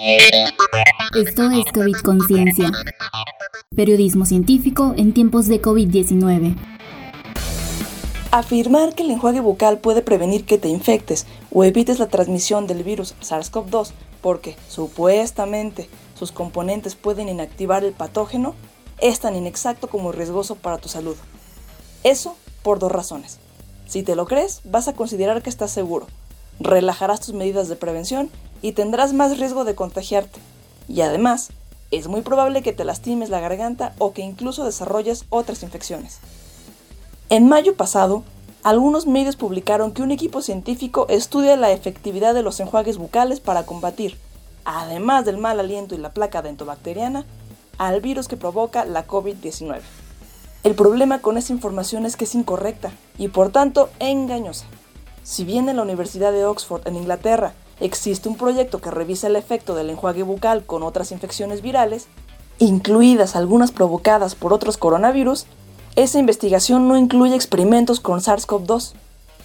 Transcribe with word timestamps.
Esto 0.00 1.50
es 1.50 1.72
COVID 1.72 1.96
Conciencia. 2.04 2.70
Periodismo 3.74 4.26
científico 4.26 4.94
en 4.96 5.12
tiempos 5.12 5.48
de 5.48 5.60
COVID-19. 5.60 6.56
Afirmar 8.30 8.94
que 8.94 9.02
el 9.02 9.10
enjuague 9.10 9.40
bucal 9.40 9.78
puede 9.78 10.02
prevenir 10.02 10.44
que 10.44 10.56
te 10.56 10.68
infectes 10.68 11.26
o 11.50 11.64
evites 11.64 11.98
la 11.98 12.06
transmisión 12.06 12.68
del 12.68 12.84
virus 12.84 13.16
SARS-CoV-2 13.22 13.90
porque 14.20 14.54
supuestamente 14.68 15.88
sus 16.16 16.30
componentes 16.30 16.94
pueden 16.94 17.28
inactivar 17.28 17.82
el 17.82 17.92
patógeno 17.92 18.54
es 19.00 19.18
tan 19.18 19.34
inexacto 19.34 19.88
como 19.88 20.12
riesgoso 20.12 20.54
para 20.54 20.78
tu 20.78 20.88
salud. 20.88 21.16
Eso 22.04 22.36
por 22.62 22.78
dos 22.78 22.92
razones. 22.92 23.40
Si 23.88 24.04
te 24.04 24.14
lo 24.14 24.26
crees, 24.26 24.60
vas 24.64 24.86
a 24.86 24.92
considerar 24.92 25.42
que 25.42 25.50
estás 25.50 25.72
seguro, 25.72 26.06
relajarás 26.60 27.20
tus 27.20 27.34
medidas 27.34 27.68
de 27.68 27.76
prevención 27.76 28.30
y 28.62 28.72
tendrás 28.72 29.12
más 29.12 29.38
riesgo 29.38 29.64
de 29.64 29.74
contagiarte. 29.74 30.40
Y 30.88 31.02
además, 31.02 31.50
es 31.90 32.08
muy 32.08 32.22
probable 32.22 32.62
que 32.62 32.72
te 32.72 32.84
lastimes 32.84 33.30
la 33.30 33.40
garganta 33.40 33.94
o 33.98 34.12
que 34.12 34.22
incluso 34.22 34.64
desarrolles 34.64 35.24
otras 35.30 35.62
infecciones. 35.62 36.18
En 37.30 37.48
mayo 37.48 37.76
pasado, 37.76 38.24
algunos 38.62 39.06
medios 39.06 39.36
publicaron 39.36 39.92
que 39.92 40.02
un 40.02 40.10
equipo 40.10 40.42
científico 40.42 41.06
estudia 41.08 41.56
la 41.56 41.70
efectividad 41.70 42.34
de 42.34 42.42
los 42.42 42.58
enjuagues 42.60 42.98
bucales 42.98 43.40
para 43.40 43.64
combatir, 43.64 44.18
además 44.64 45.24
del 45.24 45.38
mal 45.38 45.60
aliento 45.60 45.94
y 45.94 45.98
la 45.98 46.12
placa 46.12 46.42
dentobacteriana, 46.42 47.24
al 47.78 48.00
virus 48.00 48.28
que 48.28 48.36
provoca 48.36 48.84
la 48.84 49.06
COVID-19. 49.06 49.80
El 50.64 50.74
problema 50.74 51.20
con 51.20 51.38
esa 51.38 51.52
información 51.52 52.04
es 52.04 52.16
que 52.16 52.24
es 52.24 52.34
incorrecta 52.34 52.90
y 53.16 53.28
por 53.28 53.50
tanto 53.50 53.88
engañosa. 54.00 54.66
Si 55.28 55.44
bien 55.44 55.68
en 55.68 55.76
la 55.76 55.82
Universidad 55.82 56.32
de 56.32 56.46
Oxford, 56.46 56.88
en 56.88 56.96
Inglaterra, 56.96 57.52
existe 57.80 58.30
un 58.30 58.38
proyecto 58.38 58.80
que 58.80 58.90
revisa 58.90 59.26
el 59.26 59.36
efecto 59.36 59.74
del 59.74 59.90
enjuague 59.90 60.22
bucal 60.22 60.64
con 60.64 60.82
otras 60.82 61.12
infecciones 61.12 61.60
virales, 61.60 62.06
incluidas 62.58 63.36
algunas 63.36 63.70
provocadas 63.70 64.34
por 64.34 64.54
otros 64.54 64.78
coronavirus, 64.78 65.44
esa 65.96 66.18
investigación 66.18 66.88
no 66.88 66.96
incluye 66.96 67.34
experimentos 67.34 68.00
con 68.00 68.20
SARS-CoV-2. 68.20 68.94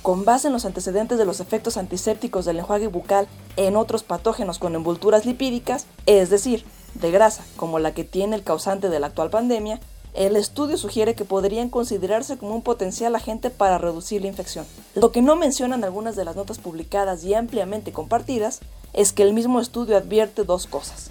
Con 0.01 0.23
base 0.23 0.47
en 0.47 0.53
los 0.53 0.63
antecedentes 0.63 1.17
de 1.17 1.25
los 1.25 1.41
efectos 1.41 1.75
antisépticos 1.75 2.45
del 2.45 2.59
enjuague 2.59 2.87
bucal 2.87 3.27
en 3.57 3.75
otros 3.75 4.03
patógenos 4.03 4.59
con 4.59 4.75
envolturas 4.75 5.25
lipídicas, 5.25 5.85
es 6.05 6.29
decir, 6.29 6.63
de 6.93 7.11
grasa, 7.11 7.43
como 7.57 7.79
la 7.79 7.93
que 7.93 8.05
tiene 8.05 8.37
el 8.37 8.43
causante 8.43 8.87
de 8.87 9.01
la 9.01 9.07
actual 9.07 9.29
pandemia, 9.29 9.81
el 10.13 10.35
estudio 10.35 10.77
sugiere 10.77 11.15
que 11.15 11.25
podrían 11.25 11.69
considerarse 11.69 12.37
como 12.37 12.55
un 12.55 12.61
potencial 12.61 13.15
agente 13.15 13.49
para 13.49 13.77
reducir 13.77 14.21
la 14.21 14.27
infección. 14.27 14.65
Lo 14.95 15.11
que 15.11 15.21
no 15.21 15.35
mencionan 15.35 15.83
algunas 15.83 16.15
de 16.15 16.25
las 16.25 16.35
notas 16.35 16.59
publicadas 16.59 17.23
y 17.23 17.33
ampliamente 17.33 17.91
compartidas 17.91 18.59
es 18.93 19.11
que 19.11 19.23
el 19.23 19.33
mismo 19.33 19.59
estudio 19.59 19.97
advierte 19.97 20.43
dos 20.43 20.67
cosas, 20.67 21.09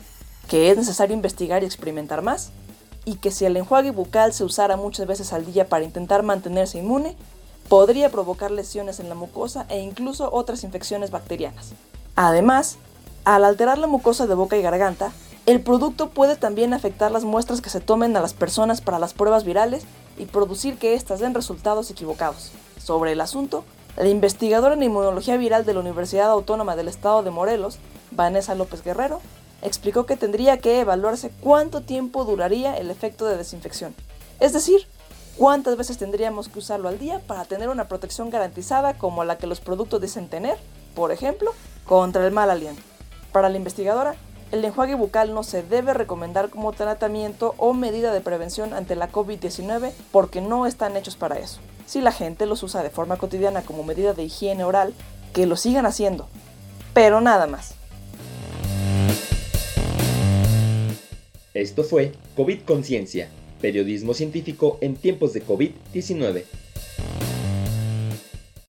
que 0.49 0.71
es 0.71 0.77
necesario 0.77 1.17
investigar 1.17 1.63
y 1.63 1.67
experimentar 1.67 2.23
más, 2.23 2.53
y 3.05 3.17
que 3.17 3.33
si 3.33 3.45
el 3.45 3.57
enjuague 3.57 3.91
bucal 3.91 4.33
se 4.33 4.45
usara 4.45 4.77
muchas 4.77 5.09
veces 5.09 5.33
al 5.33 5.45
día 5.45 5.69
para 5.69 5.85
intentar 5.85 6.23
mantenerse 6.23 6.79
inmune, 6.79 7.17
podría 7.69 8.11
provocar 8.11 8.53
lesiones 8.53 9.01
en 9.01 9.09
la 9.09 9.17
mucosa 9.17 9.67
e 9.69 9.81
incluso 9.81 10.33
otras 10.33 10.63
infecciones 10.63 11.11
bacterianas. 11.11 11.73
Además, 12.15 12.77
al 13.25 13.45
alterar 13.45 13.79
la 13.79 13.87
mucosa 13.89 14.27
de 14.27 14.35
boca 14.35 14.57
y 14.57 14.63
garganta, 14.63 15.13
el 15.45 15.61
producto 15.61 16.11
puede 16.11 16.37
también 16.37 16.73
afectar 16.73 17.11
las 17.11 17.25
muestras 17.25 17.61
que 17.61 17.71
se 17.71 17.81
tomen 17.81 18.17
a 18.17 18.21
las 18.21 18.33
personas 18.33 18.81
para 18.81 19.01
las 19.01 19.13
pruebas 19.13 19.45
virales 19.45 19.85
y 20.17 20.27
producir 20.27 20.79
que 20.79 20.95
éstas 20.95 21.19
den 21.19 21.35
resultados 21.35 21.91
equivocados. 21.91 22.53
Sobre 22.79 23.13
el 23.13 23.21
asunto, 23.21 23.65
la 23.97 24.09
investigadora 24.09 24.75
en 24.75 24.83
inmunología 24.85 25.37
viral 25.37 25.65
de 25.65 25.75
la 25.75 25.81
Universidad 25.81 26.31
Autónoma 26.31 26.77
del 26.77 26.87
Estado 26.87 27.25
de 27.25 27.31
Morelos, 27.31 27.79
Vanessa 28.13 28.55
López 28.55 28.85
Guerrero, 28.85 29.21
explicó 29.63 30.07
que 30.07 30.17
tendría 30.17 30.59
que 30.59 30.81
evaluarse 30.81 31.33
cuánto 31.41 31.81
tiempo 31.81 32.25
duraría 32.25 32.77
el 32.77 32.91
efecto 32.91 33.27
de 33.27 33.37
desinfección. 33.37 33.95
Es 34.39 34.53
decir, 34.53 34.87
cuántas 35.37 35.77
veces 35.77 35.99
tendríamos 35.99 36.49
que 36.49 36.61
usarlo 36.61 36.89
al 36.89 37.01
día 37.01 37.21
para 37.27 37.45
tener 37.45 37.69
una 37.69 37.89
protección 37.89 38.31
garantizada 38.31 38.95
como 38.95 39.25
la 39.25 39.39
que 39.39 39.49
los 39.49 39.61
productos 39.61 40.01
dicen 40.01 40.29
tener, 40.29 40.57
por 40.95 41.11
ejemplo, 41.11 41.53
contra 41.85 42.25
el 42.25 42.33
mal 42.33 42.51
aliento. 42.51 42.83
Para 43.33 43.49
la 43.49 43.57
investigadora, 43.57 44.15
el 44.53 44.63
enjuague 44.67 44.95
bucal 44.95 45.33
no 45.33 45.43
se 45.43 45.63
debe 45.63 45.95
recomendar 45.95 46.51
como 46.51 46.73
tratamiento 46.73 47.55
o 47.57 47.73
medida 47.73 48.13
de 48.13 48.21
prevención 48.21 48.75
ante 48.75 48.97
la 48.97 49.11
COVID-19 49.11 49.93
porque 50.13 50.43
no 50.43 50.67
están 50.67 50.95
hechos 50.97 51.17
para 51.17 51.39
eso. 51.39 51.61
Si 51.87 52.03
la 52.03 52.13
gente 52.13 52.45
los 52.45 52.63
usa 52.63 52.83
de 52.83 52.91
forma 52.91 53.17
cotidiana 53.17 53.63
como 53.63 53.83
medida 53.83 54.13
de 54.13 54.25
higiene 54.25 54.63
oral, 54.63 54.93
que 55.33 55.47
lo 55.47 55.57
sigan 55.57 55.87
haciendo. 55.87 56.29
Pero 56.93 57.23
nada 57.23 57.47
más. 57.47 57.75
Esto 61.55 61.83
fue 61.83 62.13
COVID 62.37 62.61
Conciencia, 62.67 63.29
periodismo 63.63 64.13
científico 64.13 64.77
en 64.83 64.97
tiempos 64.97 65.33
de 65.33 65.47
COVID-19. 65.47 66.45